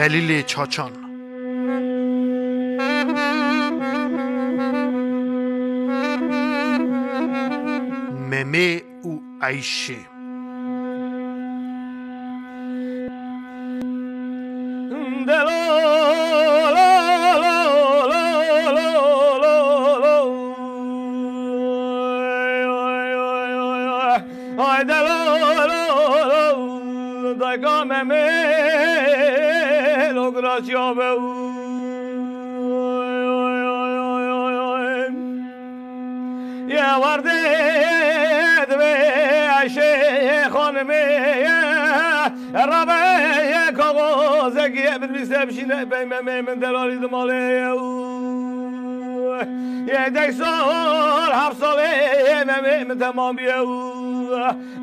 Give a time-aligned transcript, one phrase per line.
[0.00, 0.92] خلیل چاچان
[8.30, 9.96] ممه او عیشه
[45.60, 47.64] شیره بیم میم دلاری دماله
[49.88, 51.86] یه دی سال هفت ساله
[52.64, 53.54] میم تمام بیه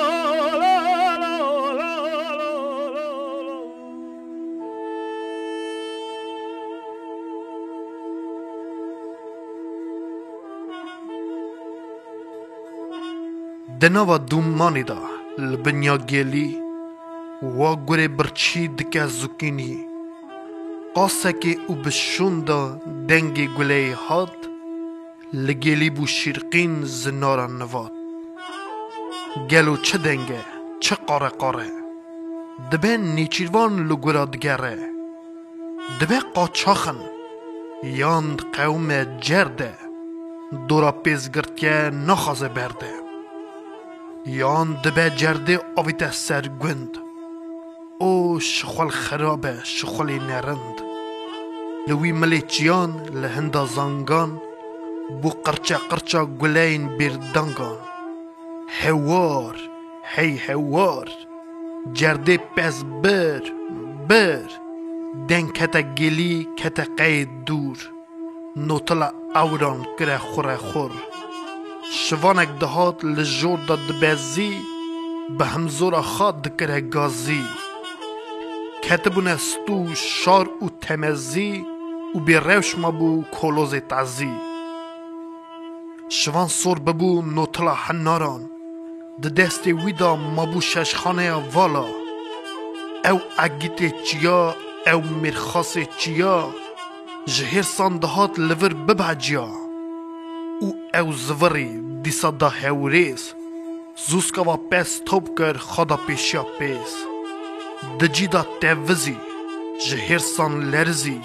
[13.82, 14.96] Di nava dûmanê de
[15.50, 16.50] li binya gelî
[17.60, 19.82] wa gurê birçî dike zûkîniyê.
[20.98, 22.60] Qasekê û bi şûn de
[23.10, 24.38] dengê guleyê hat,
[25.46, 27.94] li gelî bû şîrqîn zinara nivat.
[29.52, 30.42] Gelo çi denge,
[30.84, 31.70] çi qare qare,
[32.72, 34.78] dibe nêçîrvan li gura digere,
[36.00, 37.00] dibe qaçaxin,
[38.02, 39.72] yan qewme cerde,
[40.70, 43.01] dora pêzgirtiye naxaze berde.
[44.26, 46.98] یان دبه جرده آویت سر گند
[48.00, 50.82] او شخول خرابه شخول نرند
[51.88, 54.42] لوی ملیچیان لهندا زانگان
[55.22, 57.78] بو قرچه قرچه گلین بیردانگان
[58.82, 59.56] هوار
[60.16, 61.10] هی هوار
[61.94, 63.44] جرده پس بر
[64.10, 64.44] بر
[65.28, 67.92] دن کتا گلی کتا قید دور
[68.56, 70.58] نوتلا اوران کره خوره خور,
[70.90, 71.11] خور.
[71.94, 74.58] شوانک دهات لجور داد دبزی
[75.38, 77.44] به همزورا خاد دکره گازی
[78.84, 81.66] کتبون ستو شار و تمزی
[82.16, 84.32] و بی روش ما بو کولوز تعزی
[86.10, 88.50] شوان سور ببو نوتلا حناران
[89.22, 91.86] د دست ویدا ما بو ششخانه والا
[93.06, 94.56] او اگیت چیا
[94.94, 96.50] او مرخاص چیا
[97.26, 99.71] جهر ساندهات لور ببعجیا
[100.62, 101.70] u eusvari
[102.04, 103.24] disa da heurez,
[104.10, 106.92] zuska va pes topkar khada pesha pes.
[108.00, 109.16] Dji da tevzi,
[110.36, 111.18] san lerzi,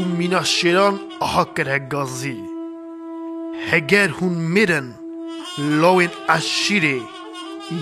[0.00, 2.36] u mina shiran aha kare gazi.
[3.70, 4.88] Heger hun miren,
[5.80, 6.98] loin ashire,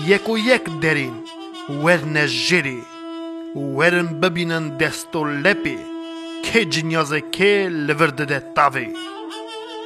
[0.07, 1.15] yeko yek derin,
[1.83, 2.79] wer ne jiri,
[3.75, 5.77] werin bibinen desto lepi,
[6.45, 7.51] ke jinyaze ke
[7.85, 8.87] leverde de tavi.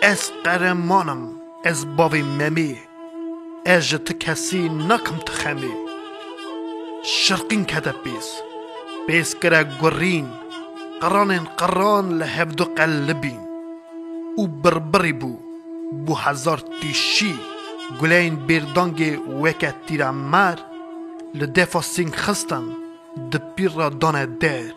[0.03, 1.19] Ez qeremanam
[1.63, 2.71] ez bavê memê
[3.73, 5.73] Ez ji ti kesî nakim ti xemê
[7.21, 8.27] Şirqîn kete pês
[9.07, 10.27] Pês kire gurîn
[11.01, 13.39] Qiranên qiran li hevdu qelibîn
[14.41, 15.33] û birbirî bû
[16.05, 17.33] bû hezar tîşî
[17.99, 19.13] guleyên bêrdangê
[19.43, 20.57] weke tîra mer
[21.39, 22.65] li defa sîng xistan
[23.31, 24.75] di pîr ra dane der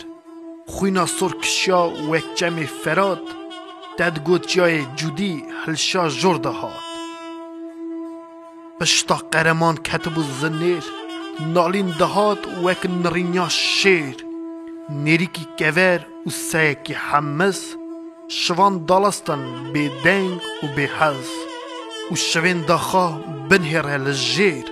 [0.74, 3.22] xwîna sor kişiya wek çemê ferat
[4.02, 6.78] گوت جای جودی هلشا جرده هاد
[8.80, 10.82] پشتا قرمان کتب زنیر
[11.40, 14.16] نالین دهات وک نرینیا شیر
[15.34, 17.74] کی کور و سایکی حمس
[18.28, 21.28] شوان دالستن بی دنگ و بی حز
[22.10, 23.08] و شوین دخا
[23.48, 24.64] بنهره لجیر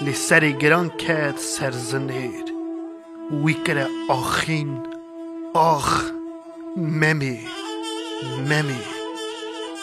[0.00, 2.44] لی سری گران کت سر زنیر
[3.44, 4.86] ویکره آخین
[5.54, 6.02] آخ
[6.76, 7.65] ممیر
[8.24, 8.24] û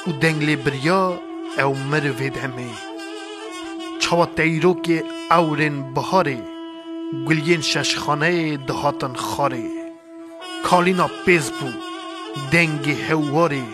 [0.07, 0.09] o
[0.65, 1.03] birya
[1.63, 2.71] ew vê demê.
[4.03, 4.99] Çawa teyrokê
[5.39, 6.39] ewrên biharê,
[7.27, 9.65] guliyên şeşxaneyê dihatin xarê.
[10.67, 11.69] Kalîna pêz bû,
[12.53, 13.65] dengê hewarê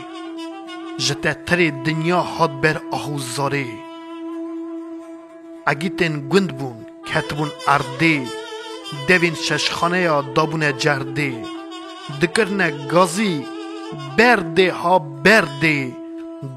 [1.05, 3.69] ji te tirê dinya hat ber ahûzarê.
[5.73, 6.77] Egîtên gund bûn,
[7.09, 8.15] ketbûn erdê,
[9.07, 11.31] devên şeşxaneya dabûne cerdê,
[12.21, 13.33] dikirne gazî
[14.17, 14.95] بردê ha
[15.25, 15.77] berdê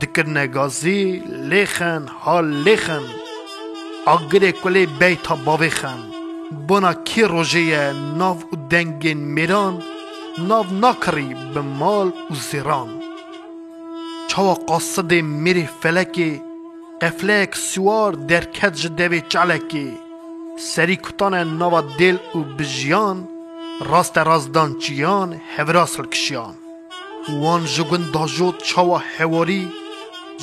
[0.01, 1.01] dikirine gazî
[1.51, 3.05] lêxen ha lêxen
[4.13, 6.01] a girê kulê beyt ha bavêxen
[6.69, 7.87] bona kê rojê ye
[8.23, 9.75] nav û dengên mêran
[10.51, 12.91] nav nakirî bi mal û zêran
[14.29, 16.33] çawa qasidê mêrê felekê
[17.03, 19.89] qefleyek siwar derket ji devê çalekê
[20.71, 23.19] serî kutane nava dêl û bi jiyan
[23.91, 26.55] rast rastdançiyan hevra silkişiyan
[27.31, 29.69] وان جگن داجوت چاوا حواری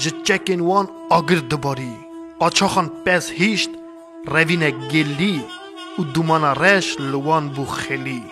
[0.02, 1.94] جچکین وان آگر دباری
[2.40, 3.70] آچاخان پس هیشت
[4.26, 5.44] روین گلی
[6.00, 8.24] و دومانا رش لوان بو خلی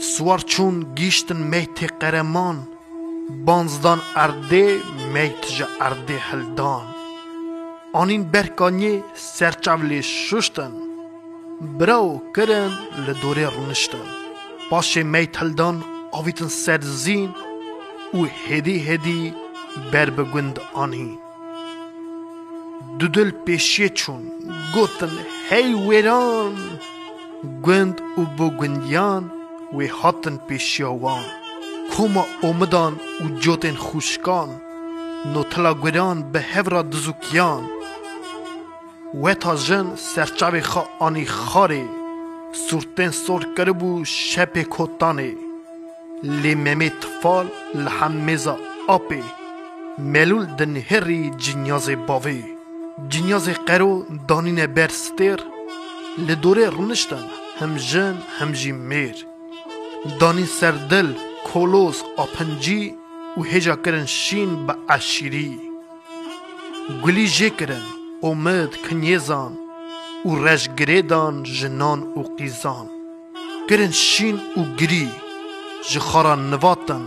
[0.00, 2.58] سوار چون گیشتن میت قرمان
[3.46, 4.80] بانزدان ارده
[5.14, 6.82] میت جا ارده هلدان
[7.92, 10.72] آنین برکانی سرچاولی ششتن
[11.78, 12.72] براو کرن
[13.08, 14.06] لدوره رونشتن
[14.70, 15.84] باشه میت هلدان
[16.18, 17.30] av itën serzin
[18.18, 19.20] u hedî hedî
[19.92, 21.08] berbigind anî.
[23.00, 24.22] Dudil pêşiyê çûn,
[24.74, 25.14] gotin
[25.48, 26.54] hey wêran,
[27.66, 29.24] gund û bo gundiyan
[29.76, 31.24] wê hatin pêşiya wan.
[31.96, 34.50] Koma omidan û cotên xuşkan,
[35.34, 37.62] notila guran bi hevra dizukiyan.
[39.22, 41.84] Weta jin serçavê xwe anî xarê,
[42.66, 43.90] sûrtên sor kiribû
[44.32, 45.32] şepê kotanê.
[46.24, 48.56] لی لمامي طفال الحميزة
[48.88, 49.20] آپی
[49.98, 52.42] ملول دن هري جنیاز باوی
[53.08, 55.40] جنیاز قرو برستر برستير
[56.18, 57.26] لدوره رونشتن
[57.60, 59.16] هم جن هم جی میر
[60.20, 61.14] داني سردل
[61.52, 62.80] کولوز آپنجی
[63.36, 65.50] و هجا کرن شین به اشیری
[67.04, 67.82] گلی جه کرن
[68.20, 69.52] اومد کنیزان
[70.26, 72.86] و رشگریدان جنان و قیزان
[73.70, 75.06] کرن شین و گری
[75.90, 77.02] ji xara nivatan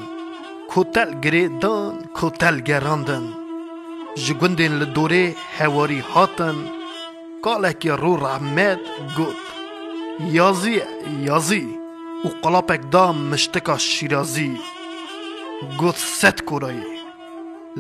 [0.74, 3.25] kotel girê dan kotel gerandin
[4.22, 5.25] ji gundên li dorê
[5.57, 6.56] hewarî hatan
[7.45, 8.81] kalekî rû rehmet
[9.18, 9.39] got
[10.39, 10.77] yazî
[11.27, 11.66] yazî
[12.25, 14.51] û qelapek da miştika şîrazî
[15.80, 16.92] got set korayê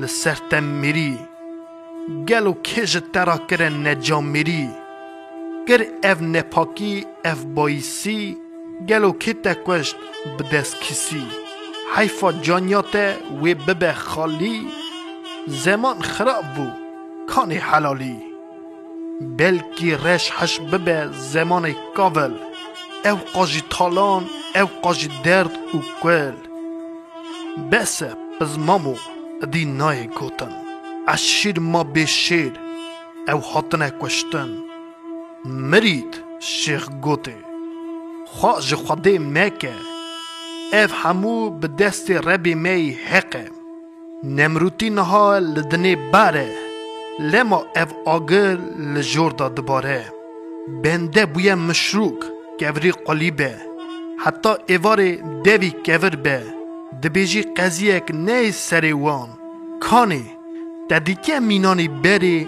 [0.01, 1.13] li ser temmirî
[2.29, 4.65] gel û kê ji te ra kirin necamirî
[5.67, 5.81] kir
[6.11, 6.95] ev nepakî
[7.31, 8.21] ev bayîsî
[8.89, 9.95] گلو کت کشت
[10.37, 11.27] به دست کسی
[11.95, 12.95] حیفا جانیات
[13.41, 14.67] و ببه خالی
[15.47, 16.67] زمان خراب بو
[17.27, 18.15] کان حلالی
[19.37, 22.33] بلکی رش هش ببه زمان کابل
[23.05, 24.25] او قاجی تالان
[24.55, 26.33] او قاجی درد و کل
[27.71, 28.95] بسه پزمامو
[29.51, 30.51] دی نای گوتن
[31.07, 32.51] از شیر ما به شیر
[33.27, 34.49] او حاطنه کشتن
[35.45, 37.35] مرید شیخ گوته
[38.39, 39.73] خو جو خدای مکه
[40.73, 43.49] اف همو به دست ربی می حقه
[44.23, 46.49] نمروتی نها لدنی باره
[47.19, 48.57] لما اف آگر
[48.95, 50.05] لجور داد باره
[50.83, 52.13] بنده بویه مشروک
[52.59, 53.53] کوری قلیبه
[54.19, 55.11] حتی ایوار
[55.43, 56.41] دوی کور به
[57.03, 59.29] دبیجی قضیه نه سری وان
[59.79, 60.25] کانی
[60.89, 62.47] تدیکه مینانی بری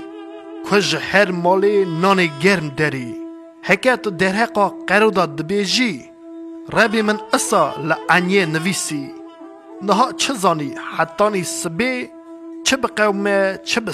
[0.72, 3.27] کج هر مالی نان گرم داری
[3.68, 6.06] دره قا دەرهەقا قەردا بیجی
[6.74, 7.94] ربی من اسا ل
[8.54, 9.14] نویسی
[9.88, 12.10] نها چه زانی حەتانی سبی
[12.66, 13.92] چه به قومه چه بە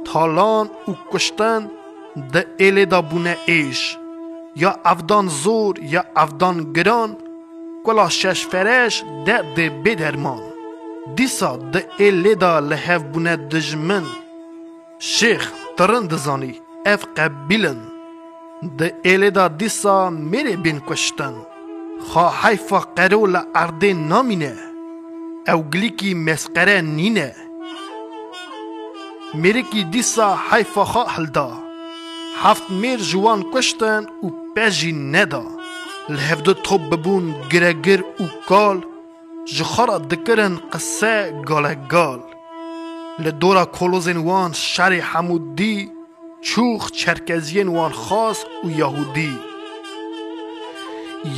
[0.05, 0.93] تالان او
[1.39, 1.61] و
[2.33, 3.97] ده ایلی دا بونه ایش
[4.55, 7.11] یا افدان زور یا افدان گران
[7.85, 9.67] کلا شش فرش ده ده
[11.17, 14.03] دیسا د ایلیدا لهف بونه دجمن
[15.11, 15.45] شیخ
[15.77, 16.51] ترن دزانی
[16.91, 17.79] اف قبیلن
[18.81, 21.33] د ایلیدا دیسا میره بین کشتن
[22.09, 24.51] خا حیفا قرو لعرده نامینه
[25.51, 27.31] او گلیکی مسقره نینه
[29.41, 31.47] میره کی دیسا حیفا خا حلدا
[32.43, 35.43] هفت میر جوان کشتن و پجی ندا
[36.09, 38.79] لهف دو تخب ببون گرگر و کال
[39.53, 41.13] ji xara dikirin qise
[41.49, 42.19] galegal
[43.23, 45.77] li dora kolozên wan şerê hemûdî
[46.47, 49.33] çûx çerkeziyên wan xas û yahûdî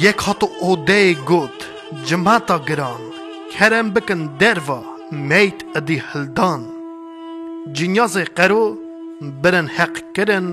[0.04, 1.56] yek hatu odeyê got
[2.08, 3.02] cimheta giran
[3.54, 6.62] kerem bikin derva meyt edî hildan
[7.78, 8.64] cinyazê qero
[9.44, 10.48] birin heq kirin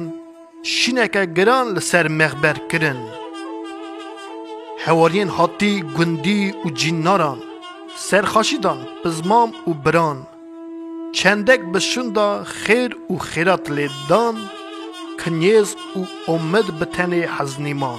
[0.74, 2.98] şîneke giran li ser mexber kirin
[4.84, 7.38] hewariyên hatî gundî û cinnaran
[8.00, 10.26] سرخاشیدان بزمام و بران
[11.12, 14.34] چندک بشوندا خیر و خیرات لیدان
[15.24, 15.76] کنیز
[16.28, 17.98] و امید بتن حزنیمان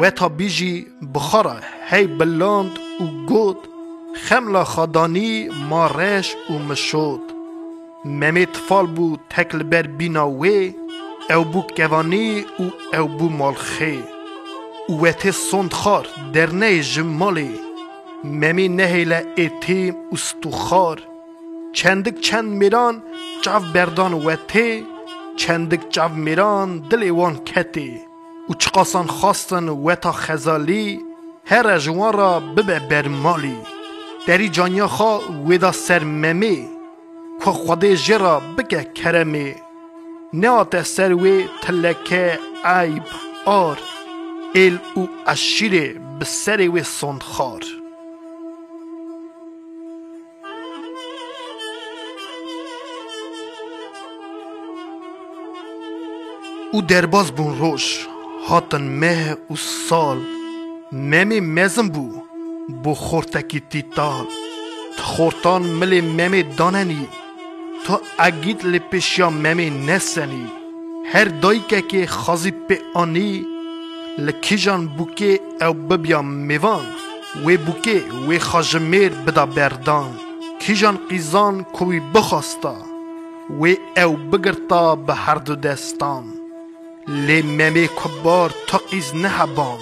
[0.00, 3.68] و تا بیجی بخاره هی بلاند و گود
[4.24, 7.20] خملا خادانی مارش رش و مشود
[8.04, 10.74] ممی طفال بو تکل بر بیناوی
[11.34, 11.44] او
[11.76, 12.44] کوانی
[12.90, 14.02] و او بو مالخی
[15.02, 17.50] وته سند خار در نه جمالی
[18.24, 21.02] ممی نهیل ایتی استوخار
[21.72, 23.02] چندک چند میران
[23.44, 24.82] چاو بردان وته
[25.36, 28.00] چندک چاو میران دلیوان کتی
[28.50, 31.00] و چقاسان خواستن تا خزالی
[31.46, 33.56] هر جوان را ببه برمالی
[34.28, 36.68] دری جانیا خوا ویدا سر ممی
[37.44, 39.54] که خدا جرا بگه کرمی
[40.32, 43.02] نه آت سر وی تلکه عیب
[43.44, 43.78] آر
[44.54, 47.60] ال او اشیره بسر وی سند خار
[56.72, 58.06] او درباز بون روش
[58.48, 60.18] هاتن مه او سال
[60.92, 62.27] ممی مزم بو
[62.84, 64.26] bu xortaki titan.
[65.12, 67.04] Xortan mili memi danani.
[67.86, 67.94] To
[68.28, 70.44] agit li pişya memi neseni.
[71.12, 73.30] Her daykeke xazı pe ani.
[74.26, 76.84] Li kijan buke ew bibya mevan.
[77.44, 77.96] Wê buke
[78.26, 80.08] wê xajimêr bida berdan.
[80.62, 82.74] Kijan qîzan ku wî bixwasta.
[83.60, 83.72] Wê
[84.04, 86.24] ew bigirta bi her du destan.
[87.26, 89.80] Lê memê kubar ta qîz neheban.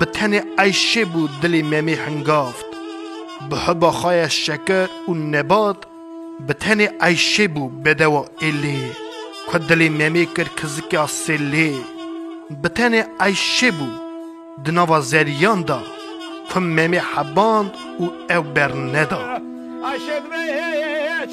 [0.00, 2.64] به تن عیشه بود دلی ممی هنگافت
[3.50, 5.76] به حبا خای شکر و نبات
[6.46, 8.90] به تن عیشه بود و ایلی
[9.52, 11.78] که دلی ممی کر کزکی آسیلی
[12.62, 14.00] به تن عیشه بود
[14.64, 15.82] دنوا زریان دا
[16.54, 19.40] که ممی حباند و او بر ندا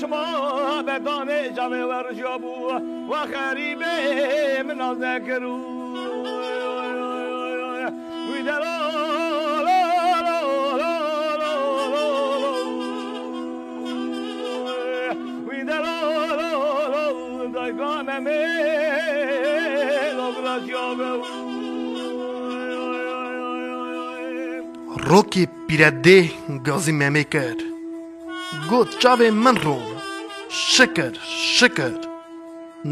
[0.01, 5.57] چما به دانه جامعه ورژا بود و خریبه منازه کرو
[25.09, 26.19] Rokê pîredê
[26.65, 27.57] gazî memê kir.
[28.69, 29.85] Got çavê min rom,
[30.71, 31.13] şikir
[31.59, 31.95] şikir.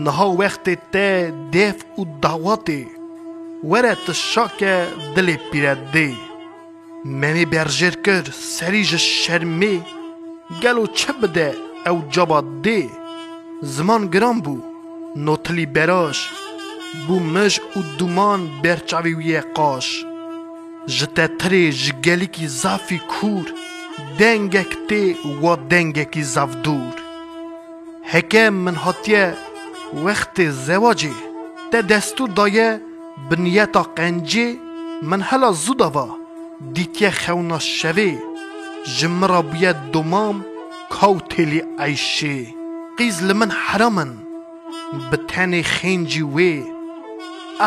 [0.03, 1.10] Niha wextê te
[1.53, 2.82] def û dawatê
[3.63, 4.75] Were tu şake
[5.15, 6.09] dilê pîre dê
[7.19, 9.79] Memê berjêr kir serî ji şermê
[10.61, 11.49] Gelo çi bide
[11.89, 12.87] ew caba dê
[13.63, 14.57] Ziman giran bû
[15.15, 16.17] Notilî beraj
[17.07, 19.87] Bû mij û duman berçavê wî ye qaş
[20.95, 23.45] Ji te tirê ji gelekî zafî kûr
[24.19, 25.03] dengek tê
[25.41, 26.93] wa dengekî zavdûr
[28.01, 29.35] Heke min hatiye
[30.03, 31.13] wextê zewacê
[31.71, 32.88] te destûr daye
[33.27, 34.45] bi niyeta qencê
[35.09, 36.07] min hela zû dava
[36.75, 38.11] dîtiye xewna şevê
[38.95, 40.38] ji min re bûye domam
[40.97, 42.39] kawtêlê eyşê
[42.97, 44.11] qîz li min heramin
[45.09, 46.53] bi tenê xêncî wê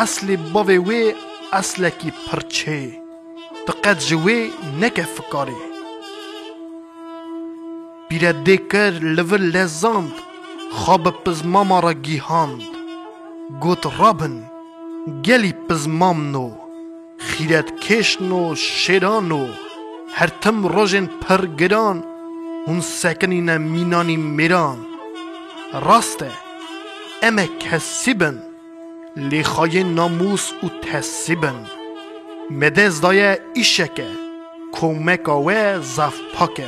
[0.03, 1.01] eslê bavê wê
[1.59, 2.81] eslekî pirçê
[3.67, 4.39] diqet ji wê
[4.81, 5.61] neke fikarê
[8.07, 10.11] pîre dêkir li vir lezand
[10.81, 12.59] xwe bi pizmama re gîhand
[13.63, 14.35] got rabin
[15.25, 16.51] گەلی پزمامن و
[17.87, 18.53] کشنو
[19.31, 19.47] و
[20.13, 22.03] هر و روزن پرگران، گران،
[22.67, 24.85] هون سکنین مینانی میران
[25.81, 26.31] راسته
[27.23, 28.43] امه کسیبن
[29.15, 31.51] بن ناموس ناموس و
[32.51, 34.07] مدز بن ایشکه
[34.71, 36.67] کومک آوه زف پاکه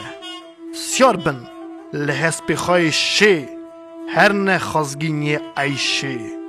[0.74, 1.48] سیار بن
[1.94, 3.46] لحس بخای شی
[4.10, 6.45] هر نە خەزگینیە ایشی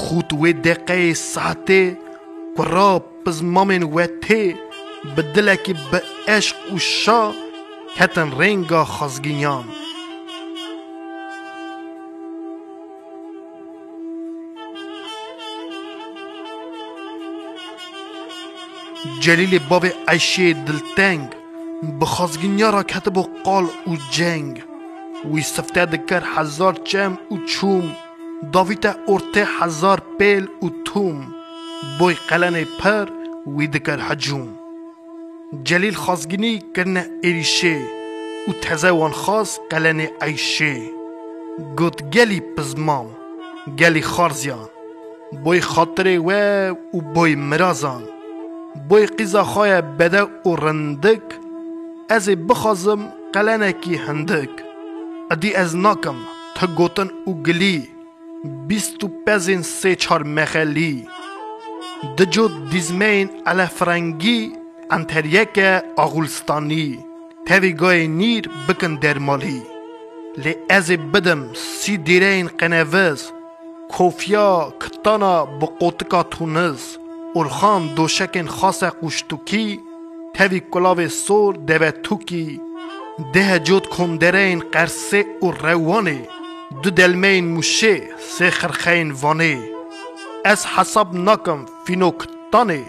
[0.00, 1.82] خوتوê deqeyê saetê
[2.56, 2.90] ku ra
[3.24, 4.42] pizmamên we tê
[5.14, 6.00] bi dilekî bi
[6.36, 7.20] eşq û şa
[7.98, 9.66] hetin rênga xezgîyan
[19.24, 21.24] Celîlê bavê eşê dilteng
[21.98, 24.54] bi xezgînyara ketibû qal û ceng
[25.30, 27.86] wî sifte dikir hezar çem û çûm
[28.42, 31.18] Davite ortê hezar pêl û tom,
[32.00, 33.06] boy qelenê per
[33.56, 34.46] wî diker hecûm.
[35.66, 37.76] Celîl Xazginî kirine êrîşê
[38.48, 40.76] û teze wan xas qelenê eyşê.
[41.78, 43.06] Got gelî pizmam,
[43.80, 44.66] gelî xarziyan,
[45.44, 46.44] boy xatirê we
[46.96, 48.02] û boy mirazan.
[48.90, 51.26] Boy qîza xwe ye bede û rindik,
[52.16, 53.02] ez ê bixwazim
[53.40, 54.52] قلنکی هندک
[55.32, 56.18] ادی از ناکم
[56.56, 57.78] ته گوتن او گلی
[58.46, 61.06] 25 سه چهارمخلی
[62.18, 64.52] دجو دیزمین الفرنگی
[64.90, 65.58] انتریک
[65.96, 67.04] آغولستانی
[67.46, 69.62] تاویگای نیر بکن درمالی
[70.36, 73.22] لی از بدم سی دیرین قنوز
[73.90, 76.82] کوفیا کتانا بقوتکا تونز
[77.36, 79.80] ارخان دوشکن خاص قوشتوکی
[80.34, 82.60] تاوی کلاو سور دوتوکی
[83.34, 86.28] ده جود کندرین قرسه و روانه
[86.82, 88.00] دو دلمین موشه
[88.38, 89.60] سه خرخین وانه
[90.44, 92.82] از حسب نکم فینوکتانه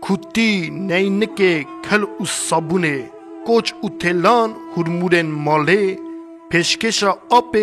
[0.00, 3.10] کوتی نینکه کل او صابونه
[3.46, 5.98] کوچ او تلان هرمورن ماله
[6.50, 7.56] پیشکش آپ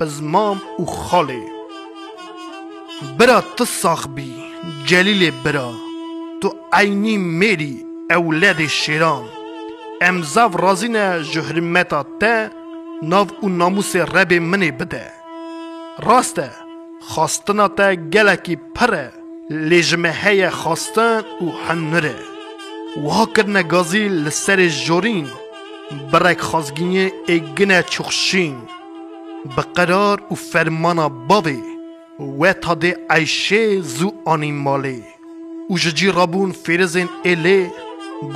[0.00, 1.42] پزمام او خاله
[3.18, 4.34] برا تساخ بی
[4.86, 5.72] جلیل برا
[6.42, 9.24] تو عینی میری اولاد شیران
[10.00, 12.50] امزاف رازین جهرمتا ته
[13.02, 15.10] ناو و ناموس رب منی بده
[16.02, 16.50] راسته
[17.00, 19.12] خواستنا تا گلکی پره
[19.50, 22.14] لجمه های خواستن و هنره
[22.96, 25.26] و کرنه گازی لسر جورین
[26.12, 28.56] برک خازگینه اگنه چخشین
[29.56, 31.62] بقرار و فرمانا باوی
[32.40, 35.02] و تا ده عیشه زو آنی مالی
[35.70, 37.66] و ججی رابون فیرزین ایلی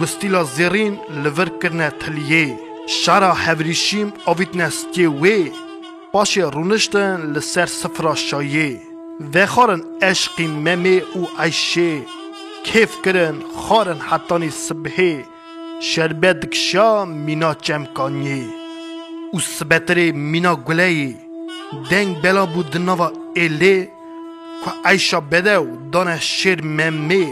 [0.01, 2.59] گستیلا زیرین لور کرنه تلیه
[3.01, 5.39] شرا هەوریشیم وی وێ
[6.55, 7.33] رونشتن لسر
[7.65, 8.71] لەسەر سفراشایێ
[9.33, 11.93] وێخۆرن ئەشقی ممی و عیشه
[12.67, 15.13] کێف کرن خارن حتانی سبهێ
[15.91, 16.91] شربت دکشا
[17.27, 18.41] مینا چمکانی
[19.33, 21.13] او سبتری مینا گولەیێ
[21.91, 23.09] دنگ بلا بود نوا
[23.41, 23.79] ایلی
[24.63, 27.27] که ئەیشا بده و دانه شیر ممی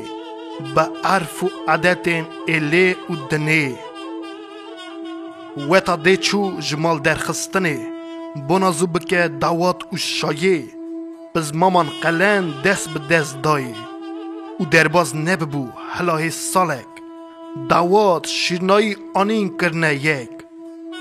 [0.74, 3.66] به عرف و عەدەتێن ایلی و دنی
[5.56, 7.76] weta dê çû ji mal derxistinê
[8.48, 10.60] bona zû bike dawat û şayê
[11.34, 13.74] pizmaman qelen dest bi dest dayê
[14.60, 16.88] û derbas nebibû helahê salek
[17.70, 20.30] dawat şîrnayî anîn kirine yek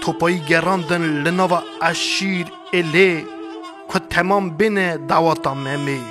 [0.01, 1.59] topayî gerandin li nava
[1.91, 2.47] eşîr
[2.79, 3.13] elê
[3.89, 6.01] ku temam bêne dawata memê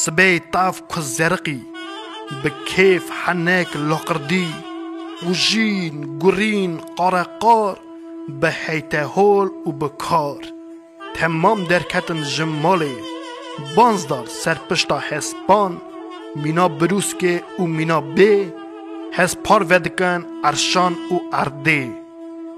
[0.00, 1.60] sibê taf ku zerqî
[2.42, 4.46] bi kêf henek loqirdî
[5.26, 7.78] اوژین گرین، قارقار
[8.40, 10.38] به حیطه هول و به کار
[11.14, 12.94] تمام درکتن جمالی
[13.76, 15.80] بانزدار سرپشتا هسپان
[16.36, 18.52] مینا بروسکه و مینا بی
[19.12, 21.90] حسپار ودکن ارشان و ارده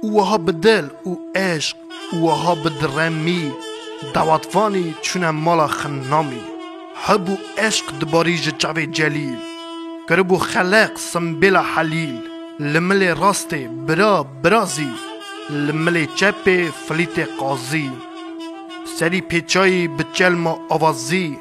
[0.03, 1.77] اوها به دل و عشق
[2.13, 3.53] اوها به درمی
[4.15, 6.41] دواتفانی چونه مالا خنامی
[7.05, 9.37] هبو عشق دباری جوی جلیل
[10.11, 12.21] گربو خلق سمبل حلیل
[12.61, 14.93] لمل راست برا برازی
[15.51, 16.49] لمل چپ
[16.89, 17.91] فلیت قاضی
[18.99, 21.39] سری پیچای به چلم آوازی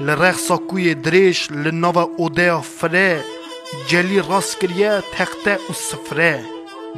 [0.00, 3.24] لرخ کوی دریش لناو اوده فره
[3.88, 6.44] جلی راست کریه تخته و سفره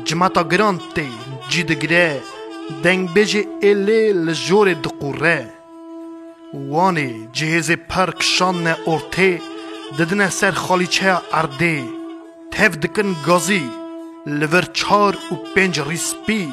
[0.05, 1.11] جمتا گران تی
[1.49, 2.21] جیدگره
[2.83, 5.49] دنگ بیجی ایلی لجور دقوره
[6.55, 9.41] وانی جهیز پرکشان ارته
[9.99, 12.00] ددنه سر خالیچه ارده
[12.51, 13.63] تف دکن گازی
[14.27, 16.49] لور چار و پنج ریسپی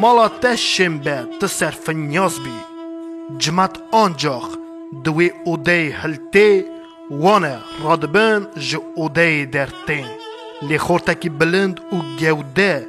[0.00, 2.58] مالا تشم به تسر فنیاز بی
[3.38, 4.46] جمت آنجاخ
[5.04, 6.64] دوی اوده هلته
[7.10, 10.06] وانه رادبن ج اوده درتین
[10.68, 11.96] لی خورتکی بلند و
[12.36, 12.86] گوده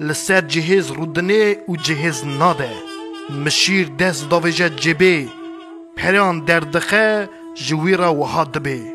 [0.00, 2.72] لسر جهیز رودنه و جهیز ناده
[3.46, 5.26] مشیر دست داویجه جبه
[5.96, 8.91] پران دردخه جویرا وها دبه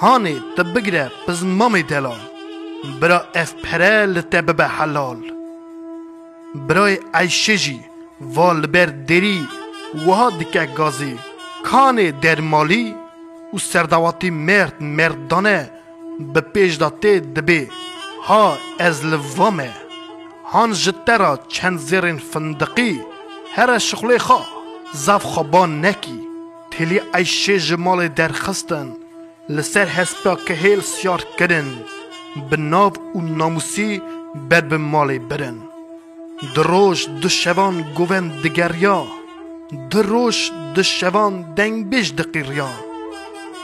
[0.00, 2.20] هانه تا بگیره پس مامی دلان
[3.00, 5.18] برا اف پره لته ببه حلال
[6.68, 7.80] برای عیشه جی
[8.20, 9.48] وال بر دری
[10.06, 11.18] وها دکه گازی
[11.72, 12.94] در درمالی
[13.54, 15.70] و سردواتی مرد مردانه
[16.34, 17.68] به پیش داته دبی
[18.24, 19.70] ها از لوامه
[20.50, 23.00] هان جترا چند زیرین فندقی
[23.54, 24.48] هر شغل خواه
[24.92, 26.20] زف خوابان نکی
[26.70, 28.92] تلی عیشه جمال درخستن
[29.48, 31.66] لسر هسپا که هیل سیار کردن
[32.50, 34.02] به ناو و ناموسی
[34.50, 35.54] بر به مالی برن
[36.54, 39.04] دروش دو شوان گوون دگریا
[39.90, 42.68] دروش دو شوان دنگ بیش دقیریا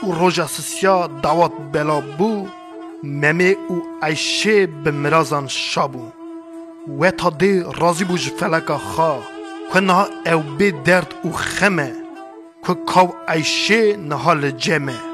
[0.03, 2.47] و روژا سسیا دعوت بلا بو
[3.03, 6.09] ممی و عیشه به مرازان شابو
[6.99, 9.17] و تا دی رازی بوش فلکا خا
[9.73, 11.93] که نها او بی درد و خمه
[12.67, 15.12] که کاو عیشه نها لجمه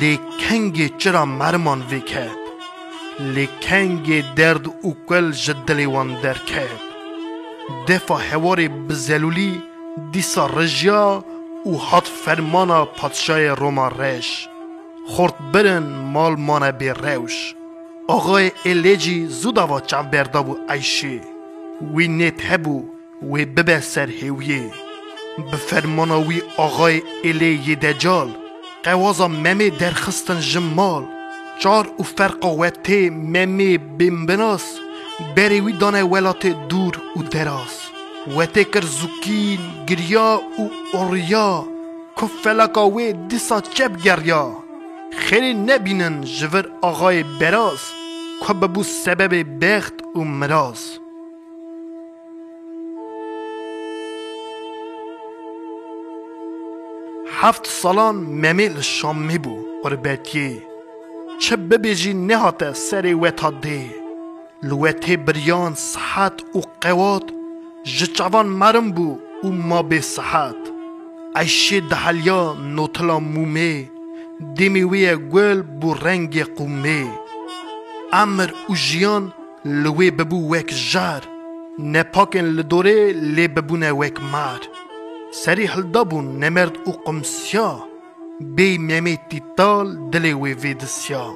[0.00, 2.00] لیکنگ چرا مرمان وی
[3.60, 6.80] کرد درد او کل جدلی وان در کرد
[7.88, 9.62] دفا هوار بزلولی
[10.12, 11.24] دیسا رجیا
[11.64, 14.48] او حد فرمانا پادشای روما رش
[15.06, 17.54] خورد برن مال مانا بی روش
[18.08, 19.80] آقای الیجی و و
[20.12, 21.20] بردا و ایشی
[21.94, 22.84] وی نیت هبو
[23.32, 24.70] وی ببه سر هیویه
[25.52, 28.36] بفرمانا وی آقای الی دجال
[28.84, 31.04] قوازا ممی درخستن جمال
[31.58, 34.64] چار او فرقا وته ممی بمبناس
[35.36, 37.80] وی دانه ولات دور و دراس
[38.38, 41.64] وته کر زوکین گریا و اوریا
[42.42, 44.56] فلکا وی دیسا چپ گریا
[45.18, 47.80] خیلی نبینن جور آقای براز
[48.46, 50.98] که ببو سبب بخت و مراز
[57.44, 60.62] هفت سالان ممیل شام بو اور چه
[61.40, 63.90] چه ببیجی نهات سر ویتا دی
[64.62, 67.22] لویتی بریان صحت و قوات
[67.84, 70.54] جچوان مرم بو و ما به صحت
[71.36, 73.90] عیشی دهلیا نوتلا مومه
[74.56, 77.10] دمیوی گل بو رنگ قومه
[78.12, 79.32] امر و جیان
[79.64, 81.20] لوی ببو وک جر
[81.78, 84.58] نپاکن لدوره لی ببونه وک مر
[85.34, 87.70] سری حلدا بون نمرد او قمسیا
[88.56, 91.26] بی ممی تیتال دلی وی ویدسیا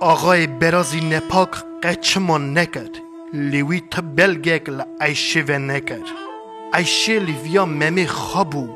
[0.00, 1.48] آقای برازی نپاک
[1.82, 2.94] قچمان نکرد
[3.32, 6.06] لیوی تا بلگک لعیشه و نکرد
[6.72, 8.66] عیشه لیویا ممی خوابو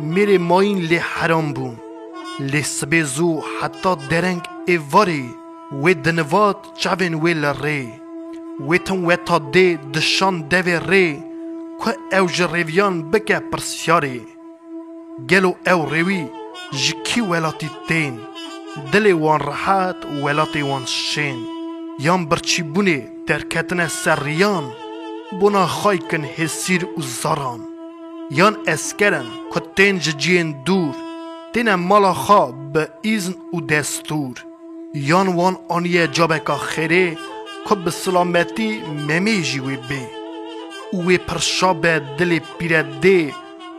[0.00, 1.76] میره ماین لی حرام بون
[2.40, 5.34] لی سبزو حتی درنگ ایواری
[5.82, 7.86] و دنوات چاوین وی لره
[8.68, 8.78] وی
[9.26, 11.27] تا دی دشان دوی ری
[11.82, 14.18] کو ئەو ji rêviyan bike pirsiyarê
[15.30, 16.22] gelo ew rêwî
[16.82, 18.14] ji kî welatî tên
[18.92, 21.38] dilê wan rehat û welatê wan şên
[22.06, 24.64] yan birçîbûnê derketine ser riyan
[25.40, 27.60] bûna xaykin hêsîr û zaran
[28.40, 30.92] yan eskerin ku tên ji ciyên dûr
[31.52, 34.34] têne mala xwe bi îzn û destûr
[35.10, 37.06] yan wan aniye cabeka xêrê
[37.66, 38.70] ku bi silametî
[39.08, 40.04] memê jî wê bê
[40.94, 41.86] وی پرشاب
[42.18, 43.32] دل پیره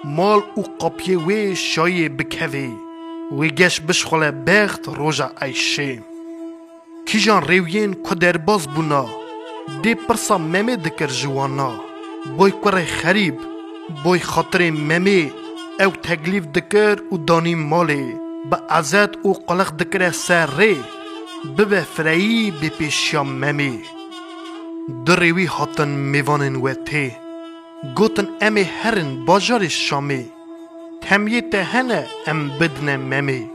[0.05, 2.69] مال او قاپیه وی شایه بکوی
[3.37, 5.99] وی گش بشخوله بخت روژا ایشه
[7.05, 9.05] کیجان رویین که باز بونا
[9.83, 11.71] دی پرسا ممه دکر جوانا
[12.37, 13.37] بای کور خریب
[14.03, 15.31] بای خاطر ممه
[15.79, 18.13] او تگلیف دکر او دانی مالی
[18.51, 20.77] با عزت او قلق دکر سر ری
[21.57, 22.71] ببه فرایی به
[23.19, 23.79] ممی ممه
[25.05, 27.11] دریوی هاتن میوانن و ته
[27.95, 30.25] گوتن امی هرن باجار شامی
[31.01, 33.49] تمیه تهنه ام بدن ممی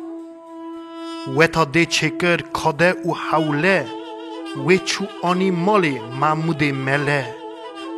[1.36, 3.86] و تا دی چکر کاده و حوله
[4.66, 7.34] و چو آنی مالی معمود مله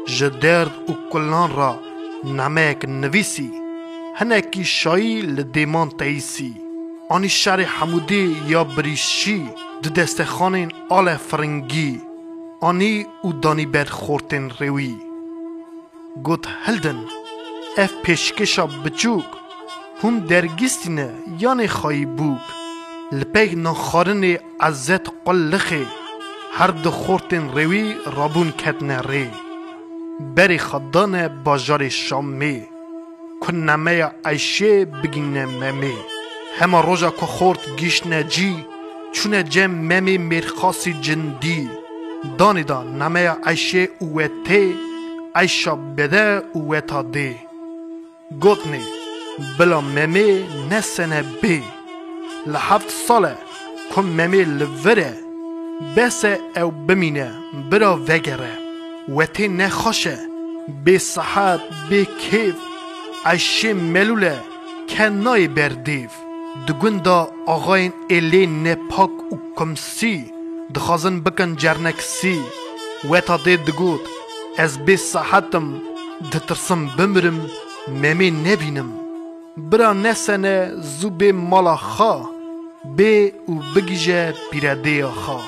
[0.07, 1.79] جدرد و کلان را
[2.25, 3.51] نمک نویسی
[4.17, 6.55] هنکی شایی لدیمان تاییسی
[7.09, 9.47] آنی شر حمودی یا بریشی
[9.97, 12.06] دستخانین آل فرنگی
[12.71, 12.95] Anî
[13.27, 14.95] û danîber xortên rêwî
[16.29, 17.01] Got hildin
[17.85, 19.29] ev pêşkêşa biçûk
[20.01, 21.09] hûn dergîstîne
[21.43, 22.43] yanê xayî bûk
[23.19, 24.35] li pey nexwarinê
[24.69, 25.85] ezet qul lixê
[26.57, 27.85] her di xortên rêwî
[28.17, 29.27] rabûn ketine rê
[30.37, 32.57] berê xedane bajarê şamê
[33.43, 35.97] ku nemeya eyşê bigîne memê
[36.59, 38.53] hema roja ku xort gîştine cî
[39.17, 41.61] çûne cem memê mêrxasî cindî
[42.39, 44.75] دا نمه عیشه اوه تی
[45.37, 47.37] عشا بده اوه تا دی
[48.41, 48.85] گوتنی
[49.59, 51.63] بلا ممی نسنه بی
[52.47, 53.35] لحفت ساله
[53.95, 55.15] کم ممی لوره
[55.97, 57.31] بسه او بمینه
[57.71, 58.59] برا وگره
[59.17, 60.19] وتی نخوشه
[60.85, 61.61] بی صحت
[61.91, 62.55] بی کیف
[63.27, 64.39] عیشه ملوله
[64.89, 66.11] کنای بردیف
[67.05, 70.36] دا آقاین الی نپاک و کمسی
[70.75, 72.37] dixwazin bikin cerneksî
[73.11, 74.03] weta dê digot
[74.65, 75.67] ez bê sehetim
[76.33, 77.39] ditirsim bimirim
[78.03, 78.89] memê nebînim
[79.71, 80.57] bira nesene
[80.97, 82.15] zû bê mala xa
[82.99, 83.15] bê
[83.53, 85.41] û bigîje pîredêya xa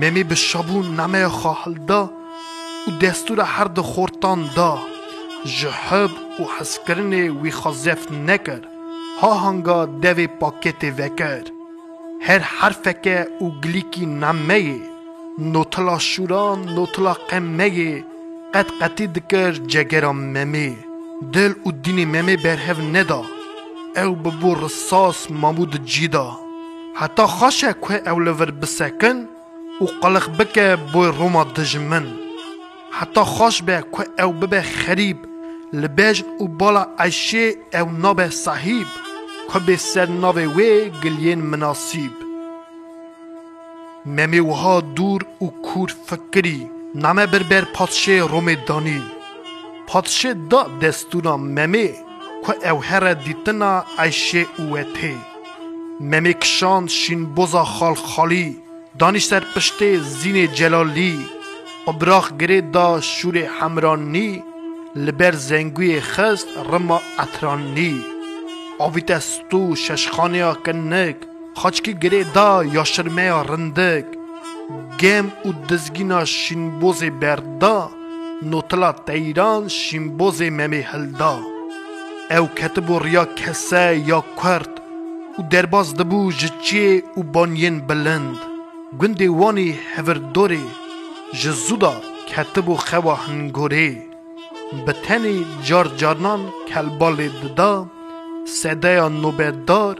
[0.00, 2.02] memê bi şabûn nameya xwe hilda
[2.88, 4.70] û destûra her di xortan da
[5.54, 8.62] ji heb û hezkirinê wî xwe zeft nekir
[9.20, 11.44] ha hanga devê paketê vekir
[12.24, 14.76] هر حرف که اوگلیکی نمه
[15.38, 18.04] نوتلا شوران نوتلا قمه
[18.54, 20.76] قد قطی دکر جگرا ممه
[21.32, 23.22] دل و دین ممه برهو ندا
[23.96, 26.36] او ببو رصاص مامود جیدا
[26.94, 29.16] حتی خاشه که او لور بسکن
[29.80, 32.06] و قلق بکه بوی روما دجمن
[32.92, 35.18] حتی خاش به که او ببه خریب
[35.72, 38.86] لبیج و بالا عشه او نابه صحیب
[39.52, 40.70] kobe ser navê wê
[41.02, 42.12] giliyên minasîb.
[44.16, 46.58] Memê wiha dûr û kûr fikirî,
[47.02, 49.02] name berber patşê Romê danî.
[49.90, 51.88] Patşê da destûna memê
[52.44, 53.72] ku ew here dîtina
[54.04, 55.14] eyşê û wetê.
[56.10, 58.48] Memê kişan şînboza xalxalî,
[59.00, 61.14] danî ser piştê zînê celalî,
[61.90, 64.30] Obrax girê da şûrê hemranî,
[65.04, 67.94] li ber zengûyê xest rima etranî.
[68.88, 71.16] Avîtestu şeşxaneya kennek,
[71.60, 74.06] xaçkî girê da ya şirmeya rindek,
[75.02, 77.76] gem û dizgîna şînbozê berda,
[78.50, 81.34] notila teyran şînbozê memê hilda.
[82.36, 84.74] Ew ketibû riya kese ya kurt,
[85.38, 88.36] û derbas dibû ji çiyê û banyên bilind.
[89.00, 90.64] Gundê wanê hevirdorê,
[91.38, 91.92] ji zûda
[92.30, 93.90] ketibû xewa hingorê.
[94.84, 97.72] Bi tenê car canan kelbalê dida,
[98.44, 99.94] Sedeya nobedar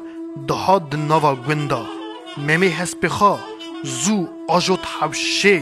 [0.48, 1.78] diha di nava gwinda.
[2.36, 3.34] Memê hespêxa
[4.02, 4.16] zû
[4.56, 5.58] ajot hewşê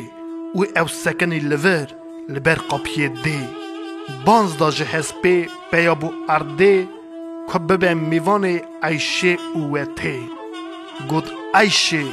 [0.58, 1.88] û ewsekenê li vir
[2.32, 3.40] li ber qapiyê dê.
[4.26, 5.36] Banzda ji hespê
[5.70, 6.74] peya bû erdê
[7.48, 8.56] ku bibe mîvanê
[8.88, 10.18] eyşê û wetê.
[11.10, 11.26] Got
[11.62, 12.04] eyşê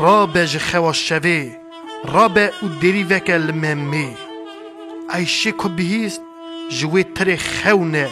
[0.00, 1.40] rabe ji xewa şevê
[2.14, 4.08] rabe û derî veke li memê.
[5.16, 6.22] Eyşê ku bihîst
[6.76, 8.08] ji wê tirê xewne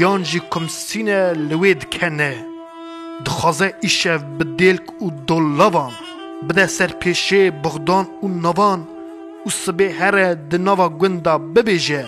[0.00, 2.34] یان جی کمسینە لەوێ دکەنێ
[3.24, 5.92] دخوازە ئیشەv bi dêlk û dollavan
[6.46, 8.80] bide ser pêşê bixdan û navan
[9.46, 12.04] û sibê here di nava gunda bibêje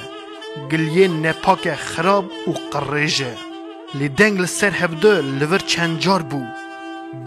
[0.70, 3.32] giliyên nepak e xirab û qirêje
[3.98, 6.40] lê deng li ser hevdê li vir çencar bû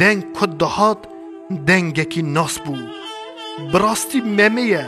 [0.02, 1.00] deng ku dihat
[1.68, 2.74] dengekî nas bû
[3.72, 4.86] bi rastî memê ye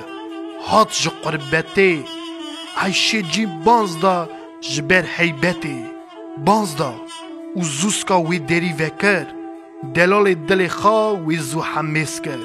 [0.69, 1.91] hat ji qurbetê
[2.84, 4.17] eyşê cî banz da
[4.71, 5.78] ji ber heybetê
[6.47, 6.91] baz da
[7.60, 9.26] û zûska wê derî vekir
[9.95, 12.43] delalê dilê xwe wê zû hemês kir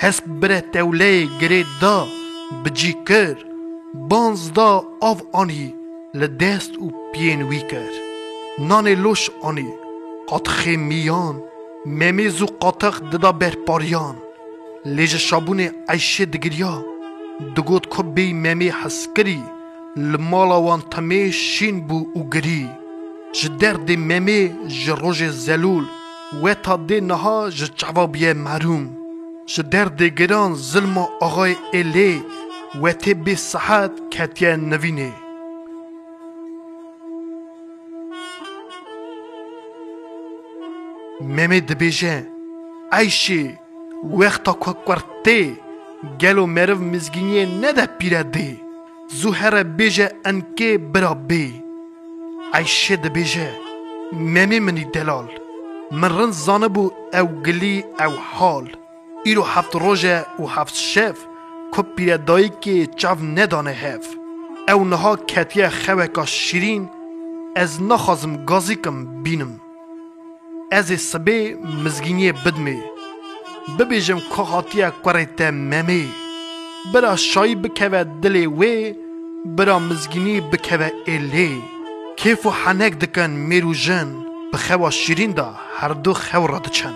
[0.00, 1.96] hesp bire tewleyê girê da
[2.64, 3.36] bicî kir
[4.10, 4.70] banz da
[5.10, 5.66] av anî
[6.20, 7.92] li dest û piyên wî kir
[8.70, 9.70] nanê loş anî
[10.30, 11.36] qatxê miyan
[12.00, 14.16] memêz û qatex dida berpariyan
[14.96, 16.74] lê ji şabûnê eyşê digiriya
[17.56, 19.40] digot ku bey memê heskirî
[20.12, 22.64] لە ماڵەوان تەمێ شین بوو وگری
[23.38, 24.42] ji derdê memê
[24.80, 25.86] ji rojê zelûl
[26.42, 28.84] weta dê niha ji çevabiye merûm
[29.52, 32.10] ji derdê giran zilma axayê êlê
[32.82, 35.12] wetê bê sehet ketiye nivînê
[41.36, 42.16] Memê dibêje
[43.00, 43.42] Eyşê
[44.18, 45.38] wexta ku kurtê
[46.20, 48.50] gelo meriv mizginiyê nede pîre dê
[49.14, 51.46] Zuhera bêje enkê bira bê
[52.52, 53.48] Eyşê dibêje
[54.34, 55.26] Memê minî delal
[56.00, 56.84] Min rind zanibû
[57.20, 58.66] ew gilî ew hal
[59.30, 61.14] Îro heft roje û heft şev
[61.72, 64.02] ku pîredayîkê çav nedane hev
[64.68, 66.84] Ew niha ketiye xeweka şîrîn
[67.56, 69.52] ez naxwazim gazîkim bînim
[70.70, 71.38] Ez ê sibê
[71.82, 72.78] mizgîniyê bidmê
[73.78, 76.04] bibêjim ku hatiye kurê te memê
[76.92, 78.94] برا شای بکوه دلی وی
[79.46, 81.62] برا مزگینی بکوه ایلی
[82.16, 84.08] کیف و حنک دکن میرو جن
[84.52, 86.94] بخوا شیرین دا هر دو خور را دچن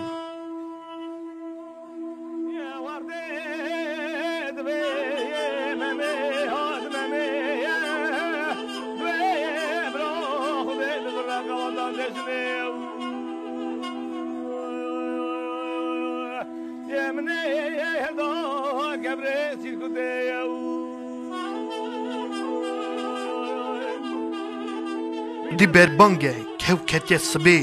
[25.61, 27.59] دي بەربەنگە کەو کەتێ سبێ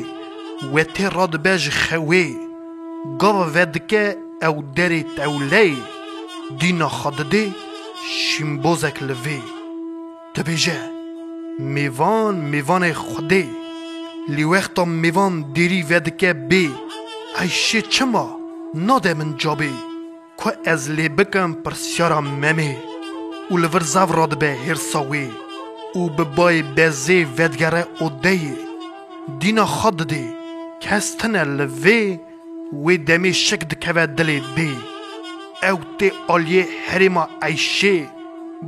[0.72, 2.26] وێ تێ ڕادبێژ خەوێ
[3.20, 4.06] گەڵە وێ دکە
[4.42, 5.74] ئەو دەرێ تەولەی
[6.61, 7.44] دینا خەدەدێ
[8.26, 9.40] شیمبۆزێک لە وێ
[10.34, 10.80] دەبێژە
[11.74, 13.46] میوان میوانێ خودێ
[14.34, 16.66] لی وەختا میوان دیری وێ دکە بێ
[17.38, 18.26] ئەی شێ چما
[18.87, 19.74] نادە من جابێ
[20.40, 22.74] کو ئەز لێ بکەم پرسیارە مەمێ
[23.50, 25.28] و لەڤەر زاو ڕادبێ هێرساوێ
[25.94, 28.57] او به بای بزه ودگره او دیه
[29.40, 30.35] دینا خود دی
[30.81, 32.18] کس تنه لوی
[32.85, 34.72] وی دمی شک دکوه دلی دی
[35.70, 38.07] او تی آلیه هریما ایشه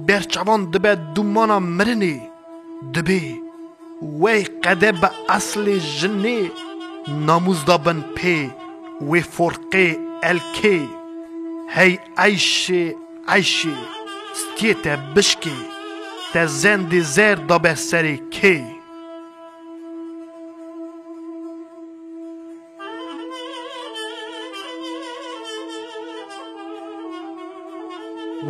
[0.06, 2.20] برچوان دبه دومانا مرنی
[2.94, 3.40] دبی
[4.22, 6.50] وی قده به اصل جنی
[7.26, 8.50] ناموز دابن پی
[9.11, 10.88] وی فرقه الکی
[11.74, 12.94] هی عیشه
[13.35, 13.72] عیشه
[14.38, 15.56] ستیت بشکی
[16.34, 18.62] da زیر zerda besseri kei.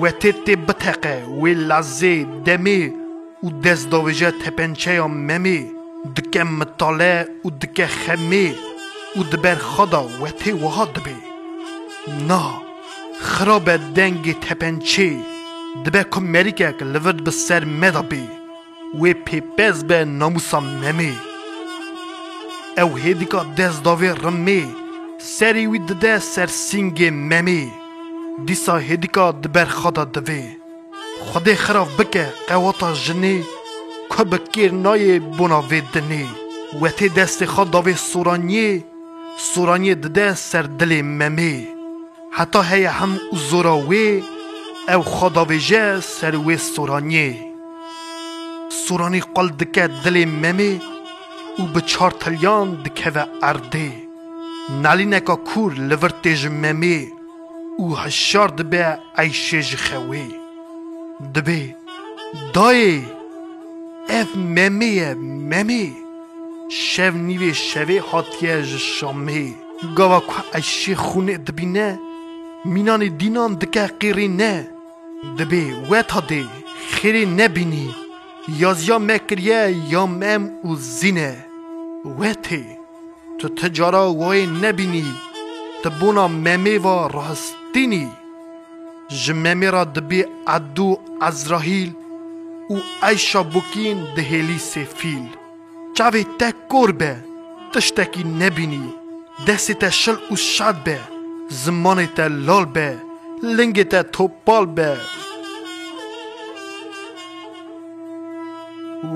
[0.02, 2.82] و تیت بتقه و لازی دمی
[3.44, 5.60] و دست دویجه تپنچه ممی
[6.16, 7.14] دکه مطاله
[7.44, 8.48] و دکه خمی
[9.16, 11.18] و دبر خدا و تی وها بی
[12.28, 12.44] نه
[13.20, 15.08] خراب دنگ تپنچه
[15.84, 18.22] dibe ku merîkek li vir bi ser me dabê
[19.00, 21.12] wê pêpez be namûsa memê
[22.82, 24.62] ew hêdika dest davê rimê
[25.34, 27.62] serê wî dide ser sîngê memê
[28.46, 30.42] dîsa hêdika di ber xwe da divê
[31.30, 33.36] xwedê xirav bike qewata jinê
[34.12, 36.24] ku bi kêr nayê bona vê dinê
[36.80, 38.70] wetê destê xwe davê soraniyê
[39.52, 41.52] soraniyê dide ser dilê memê
[42.36, 44.04] heta heye hem û zora wê
[44.88, 47.46] او خدا بیجه سر وی سرانی
[48.86, 50.80] سورانی قل دکه دل ممی
[51.58, 53.92] او به چار تلیان دکه و ارده
[54.82, 57.08] نالی نکا کور لورتیج ممی
[57.78, 60.26] او هشار دبه عایشه جخوی
[61.34, 61.76] دبه
[62.54, 63.02] دای
[64.08, 65.92] اف ممیه ممی
[66.70, 69.54] شو نیوی شوی حاتیه جشامی
[69.96, 71.98] گاوا که ایشی خونه دبینه
[72.68, 74.52] مینان دینان دکه قیری نه
[75.38, 76.42] دبی ویت هده
[76.94, 77.86] خیری نبینی
[78.62, 79.60] یازیا مکریه
[79.92, 81.32] یا مم او زینه
[82.18, 82.64] ویتی
[83.38, 85.06] تو تجارا وای نبینی
[85.82, 88.08] تبونا ممی و راستینی
[89.24, 91.90] جممی را دبی عدو ازراهیل
[92.68, 92.76] او
[93.08, 95.24] ایشا بوکین دهلی سفیل
[95.96, 97.16] چاوی تک کور به
[97.74, 98.94] تشتکی نبینی
[99.48, 101.00] دستی تشل او شد به
[101.50, 102.88] زمانê te lal be
[103.56, 104.86] lingê te topal be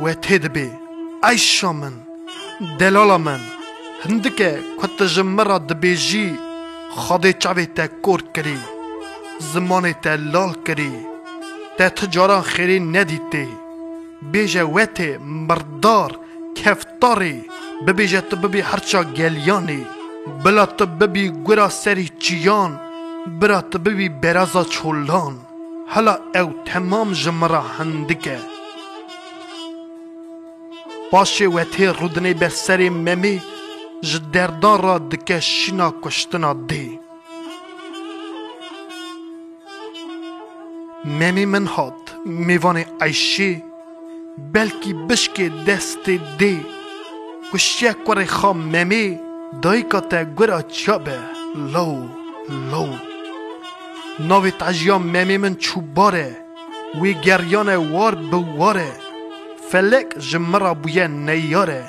[0.03, 0.67] we tê dibê
[1.31, 1.93] eyşa min
[2.81, 3.39] delala min
[4.05, 6.29] hindike ku tu ji min re dibêjî
[7.07, 8.59] xadê çavê te kor kirî
[9.53, 10.93] zimanê te lal kirî
[11.79, 13.47] te ti caran xêrê nedîtê
[14.33, 15.11] bêje we tê
[15.47, 16.11] mirdar
[16.59, 17.35] keftarê
[17.87, 19.83] bibêje tu bibî herça geliyanê
[20.27, 22.79] بلا تو ببی گرا سری چیان
[23.41, 25.39] برا تو ببی برازا چولان
[25.89, 28.39] حالا او تمام جمرا هندکه
[31.11, 33.41] پاشی و تی رودنی بر سری ممی
[34.03, 37.01] جدردان را دکه شینا کشتنا دی
[41.05, 43.63] ممی من هات میوان عیشی
[44.53, 46.61] بلکی بشک دست دی
[47.53, 49.21] کشیه کوری خام ممی
[49.63, 51.19] دای کتا گرا چابه
[51.73, 51.93] لو
[52.73, 52.87] لو
[54.29, 56.37] نوی تاجیا من چوباره
[57.03, 58.93] وی گریان وار بواره
[59.71, 61.85] فلک جمرا بویه نیاره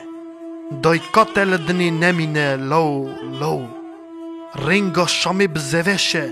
[0.83, 3.65] دای دنی لدنی نمینه لو لو
[4.67, 6.29] رنگا شامی بزوشه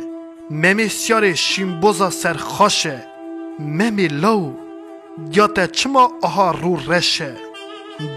[0.51, 2.99] ممی سیاره شیمبوزا سرخاشه
[3.59, 4.53] ممی لو
[5.29, 7.33] دیاته چما آها رو رشه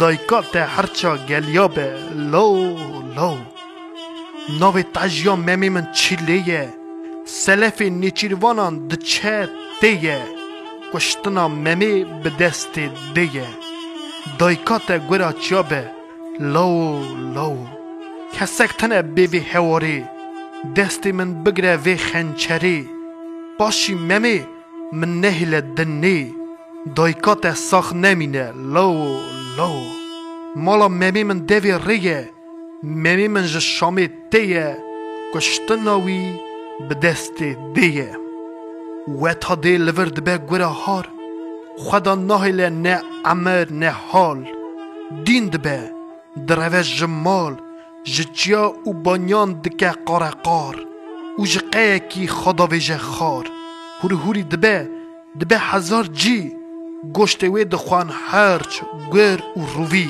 [0.01, 1.89] دایکات هرچا گلیابه
[2.33, 2.47] لو
[3.17, 3.33] لو
[4.61, 6.65] نوی تاجیا ممی من چیلیه
[7.45, 9.35] سلف نیچیروانان دچه
[9.83, 10.21] دیه
[10.93, 12.75] کشتنا ممی به دست
[13.17, 13.47] دیه
[14.39, 15.83] دایکات گورا چیابه
[16.55, 16.69] لو
[17.35, 17.51] لو
[18.37, 19.99] کسکتن بی بی هواری
[21.19, 22.89] من بگره وی خنچری
[23.59, 24.37] باشی ممی
[24.99, 26.35] من نهیل دنی
[26.97, 28.91] دایکات ساخ نمینه لو
[29.59, 29.85] لو
[30.57, 32.31] مالا ممی من دوی ریه
[32.83, 34.77] ممی من جه شامی تیه
[35.35, 36.37] کشتناوی
[36.89, 37.43] به دست
[37.75, 38.17] دیه
[39.23, 41.09] و تا دی لور دبه گوره هار
[41.79, 44.41] خدا نهیل نه امر نه حال
[45.27, 45.79] دین دبه
[46.49, 47.55] دروه جمال
[48.05, 50.87] جتیا و بانیان دکه قاره قار
[51.37, 53.45] او جقه کی خدا ویجه خار
[54.01, 54.89] هوری هوری دبه
[55.41, 56.53] دبه هزار جی
[57.15, 58.81] گشته وی دخوان هرچ
[59.15, 60.09] گر و روی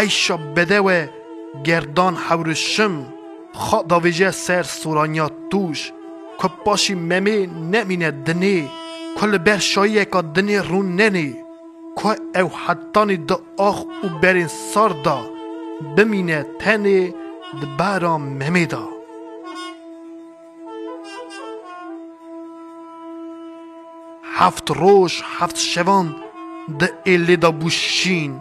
[0.00, 1.06] ایشا بده و
[1.64, 2.18] گردان
[2.54, 3.06] شم
[3.54, 5.92] خا داویجه سر سورانیا توش
[6.42, 8.80] که پاشی نمینه دنی دنێ
[9.18, 10.04] کە لە بەر دنی
[10.34, 11.28] دنێ ڕوون نەنێ
[12.00, 13.36] او ئەو حەتانی دا
[13.68, 15.18] آخ و بەرین ساردا
[15.96, 17.00] بمینە تەنێ
[17.60, 18.16] دبارا
[18.70, 18.84] دا
[24.46, 26.06] هفت روش هفت شوان
[26.80, 28.32] د ایلی دا بوشین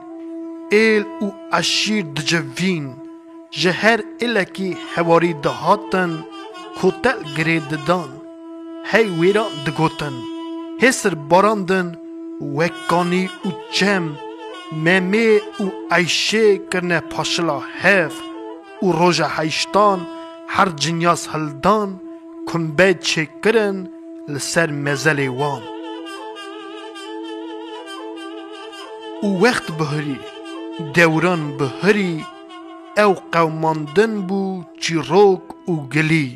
[0.76, 1.28] ایل او
[1.60, 2.84] اشیر د جوین
[3.64, 6.12] جهر الکی حواری دهاتن
[6.80, 8.12] کتل گرید دان
[8.92, 10.16] هی ویرا دگوتن
[10.84, 11.88] هسر باراندن
[12.60, 14.06] وکانی او چم
[14.86, 15.24] ممی
[15.60, 15.66] او
[15.98, 18.16] عیشه کرنه پاشلا هف
[18.82, 20.00] او روژه هیشتان
[20.60, 21.90] هر جنیاز هلدان
[22.54, 23.78] کنبه چه کرن
[24.34, 25.62] لسر مزل وان
[29.24, 30.16] وەخت بهری
[30.96, 32.16] دوران بهری
[33.04, 36.30] او قەوماندن بوو چیرۆک و گلی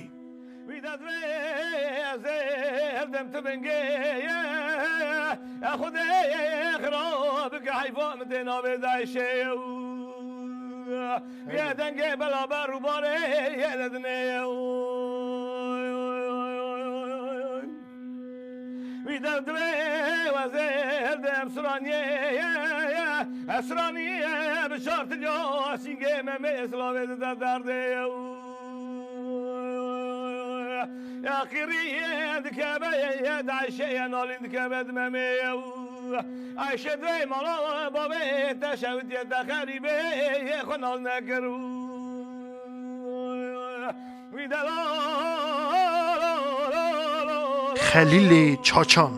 [11.57, 13.21] يا دنجي بلا بار وباري
[13.63, 14.43] يا دنيا
[19.05, 22.43] ویدم دره وزیر دم سرانیه
[23.49, 24.27] اسرانیه
[24.69, 27.97] به شرط یا سینگه ممه اسلامه در درده
[31.23, 31.99] يا خيري
[32.45, 32.91] دكابة
[33.25, 35.29] يا دعشة نالين دكابة دمامي
[36.57, 39.93] عايشة دوي مالا بابي تشاود يا دخاري بي
[40.51, 41.43] يا خنال نكر
[44.33, 45.12] ويدلال
[47.93, 49.11] خلیل چاچان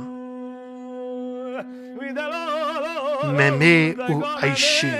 [3.24, 4.92] ممه او عیشی